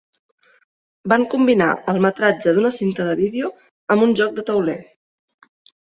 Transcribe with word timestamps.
Van 1.13 1.25
combinar 1.33 1.67
el 1.93 2.01
metratge 2.05 2.55
d'una 2.55 2.71
cinta 2.79 3.07
de 3.11 3.15
vídeo 3.23 3.53
amb 3.97 4.07
un 4.07 4.17
joc 4.23 4.37
de 4.41 4.47
tauler. 4.49 4.79